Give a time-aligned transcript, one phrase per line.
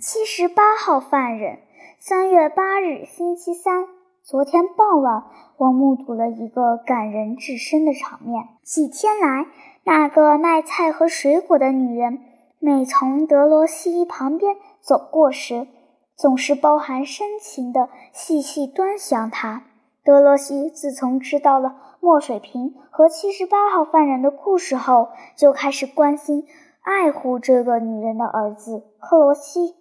[0.00, 1.60] 七十八号犯人，
[2.00, 3.86] 三月八日，星期三。
[4.24, 5.24] 昨天傍晚，
[5.56, 8.48] 我目睹了一个感人至深的场面。
[8.64, 9.46] 几天来，
[9.84, 12.18] 那个卖菜和水果的女人，
[12.58, 15.68] 每从德罗西旁边走过时，
[16.16, 19.62] 总是包含深情地细细端详她。
[20.04, 26.44] 德罗西自从知道了墨水瓶和七十八号犯人的故事后，就开始关心、
[26.82, 29.76] 爱护这个女人的儿子克罗西。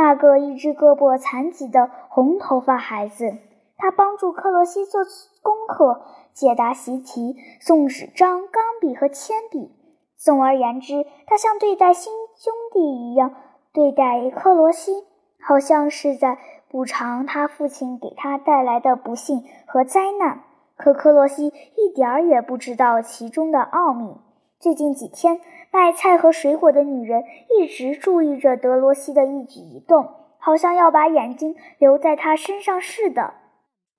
[0.00, 3.36] 那个一只胳膊残疾的红头发孩子，
[3.76, 5.02] 他帮助克罗西做
[5.42, 6.00] 功课、
[6.32, 9.70] 解答习题、送纸张、钢笔和铅笔。
[10.16, 13.34] 总而言之，他像对待亲兄弟一样
[13.74, 15.04] 对待克罗西，
[15.38, 16.38] 好像是在
[16.70, 20.44] 补偿他父亲给他带来的不幸和灾难。
[20.76, 24.16] 可克罗西一点儿也不知道其中的奥秘。
[24.58, 25.42] 最近几天。
[25.72, 27.22] 卖菜和水果的女人
[27.58, 33.34] 一直注意着德罗西的一举一动，好像要把眼睛留在他身上似的。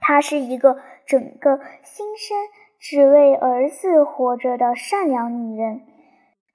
[0.00, 2.36] 她是一个整个心身
[2.80, 5.82] 只为儿子活着的善良女人。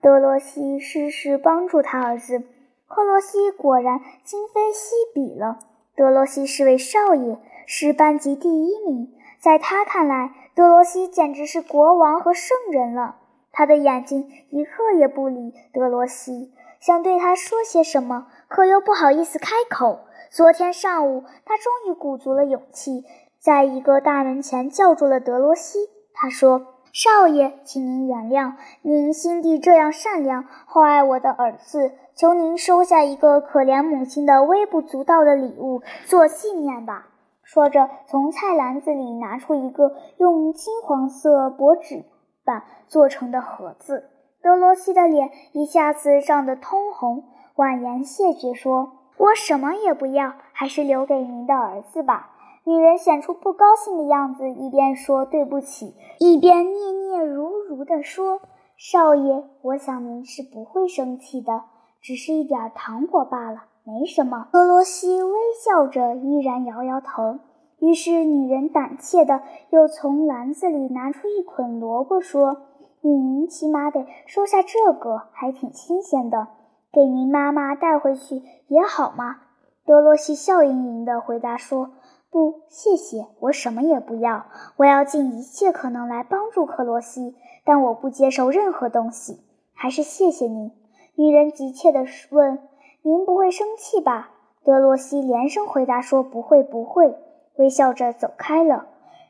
[0.01, 2.43] 德罗西事事帮助他儿子，
[2.87, 5.59] 克罗西果然今非昔比了。
[5.95, 13.15] 德罗西是位少爷，是班级第一名，在他看来，德罗西简直是国王和圣人了。
[13.57, 20.01] 他的眼睛一刻也不离德罗西，想对他说些什么，可又不好意思开口。
[20.29, 23.03] 昨天上午，他终于鼓足了勇气，
[23.39, 25.79] 在一个大门前叫住了德罗西。
[26.13, 37.07] 他说：“少爷，请您原谅，您心地这样善良，厚爱我的儿子，求您收下一个可怜母亲的微不足道的礼物，做纪念吧。”
[37.41, 42.05] 说着，从菜篮子里拿出一个用金黄色薄纸。
[42.47, 44.09] 板做成的盒子，
[44.41, 52.31] 德罗西的脸一下子涨得通红，婉言谢绝说：“我什么也不要，还是留给您的儿子吧。”
[52.63, 58.39] 女人显出不高兴的样子，一边说对不起，一边嗫嗫如如地说
[58.77, 61.63] ：“少爷，我想您是不会生气的，
[62.01, 65.33] 只是一点糖果罢了，没什么。”德罗西微
[65.65, 67.39] 笑着，依然摇摇头。
[67.79, 72.63] 于是，女人胆怯的又从篮子里拿出一捆萝卜，说
[73.01, 76.47] ：“您起码得收下这个，还挺新鲜的，
[76.91, 79.41] 给您妈妈带回去也好嘛。”
[79.85, 81.91] 德罗西笑盈盈地回答说
[82.31, 84.47] ：“不，谢谢，我什么也不要。
[84.77, 89.39] 我要尽一切可能来帮助克罗西，但我不接受任何东西。
[89.73, 90.71] 还是谢谢您。”
[91.13, 92.57] 女人急切地问
[93.03, 94.31] ：“您不会生气吧？”
[94.65, 97.15] 德罗西连声回答说：“不会，不会。”
[97.57, 98.87] 微笑着走开了。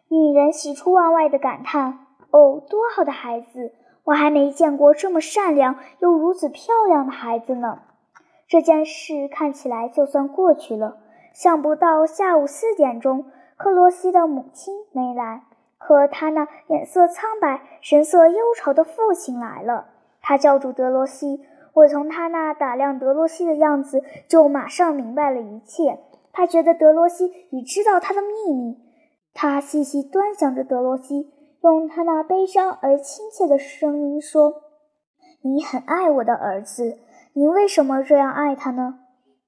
[0.10, 2.00] 女人喜出望外的感叹
[2.32, 3.74] ：“哦，多好的孩子！
[4.06, 7.80] 我还没见过这么善良又如此漂亮的孩子呢。”
[8.48, 10.98] 这件事看起来就算过去了。
[11.34, 13.26] 想不到下午四点钟，
[13.58, 15.44] 克罗西的母亲没来，
[15.78, 19.88] 可他那脸色苍白、神色忧愁的父亲来了。
[20.22, 21.42] 他叫住德罗西，
[21.74, 26.00] 我从他那打量德罗西的样子，就马上明白了一切。
[26.38, 28.78] 他觉得德罗西已知道他的秘密。
[29.34, 31.34] 他细细端详着德罗西，
[31.64, 34.54] 用他那悲伤而亲切的声音说
[35.42, 37.00] ：“你很爱我的儿子，
[37.34, 39.00] 你为什么这样爱他呢？”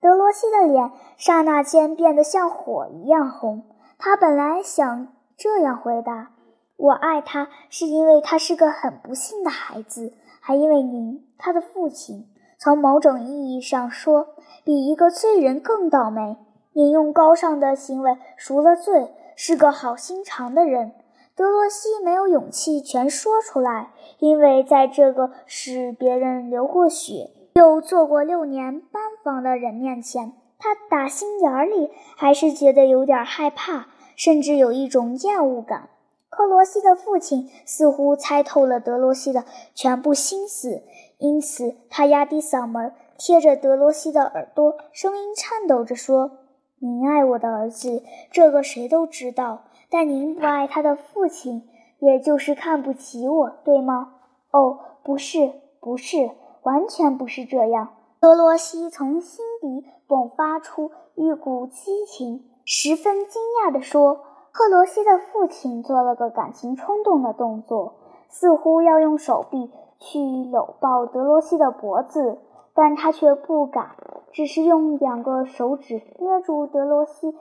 [0.01, 3.65] 德罗西的脸刹那间变得像火一样红。
[3.99, 6.31] 他本来想这样回答
[6.75, 12.25] ：“我爱他，是因为他是个很不幸的孩子，还因为您，他的父亲，
[12.59, 14.29] 从某种意义上说，
[14.65, 16.35] 比一个罪人更倒霉。”
[16.73, 20.91] 你用高尚的行为赎了罪，是个好心肠的人。
[21.35, 35.89] 德罗西没有勇气全说出来，因为在这个使别人流过血又做过六年班房的人面前，他打心眼里还是觉得有点害怕，甚至有一种厌恶感。
[36.29, 40.83] 克罗西的父亲似乎猜透了德罗西的全部心思，
[41.17, 46.31] 因此他压低嗓门，贴着德罗西的耳朵，声音颤抖着说。
[46.81, 49.63] 您爱我的儿子，这个谁都知道。
[49.89, 51.67] 但您不爱他的父亲，
[51.99, 54.13] 也就是看不起我，对吗？
[54.51, 56.31] 哦，不是，不是，
[56.63, 57.89] 完全不是这样。
[58.21, 64.21] 德罗西从心底迸发出一股激情，十分惊讶地说
[64.53, 67.95] ：“克罗西的父亲做了个感情冲动的动作，
[68.29, 72.37] 似乎要用手臂去搂抱德罗西的脖子。”
[72.73, 73.95] 但他却不敢，
[74.31, 77.35] 只是用两个手指捏住德罗西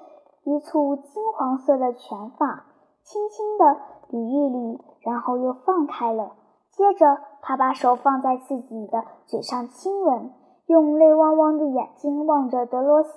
[0.44, 2.64] 一簇金黄色的卷发，
[3.02, 3.76] 轻轻地
[4.10, 6.32] 捋一捋，然后又放开了。
[6.72, 10.32] 接着，他把手放在自己的嘴上亲吻，
[10.66, 13.10] 用泪汪汪的眼睛望着德罗西，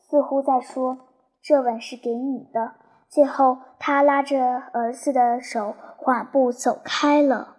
[0.00, 0.98] 似乎在说
[1.42, 2.72] ：“这吻是给你的。”
[3.08, 7.56] 最后，他拉着儿子的手缓步走开了。